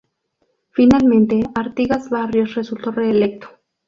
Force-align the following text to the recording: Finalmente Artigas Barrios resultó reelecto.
Finalmente 0.71 1.43
Artigas 1.53 2.09
Barrios 2.09 2.55
resultó 2.55 2.89
reelecto. 2.89 3.49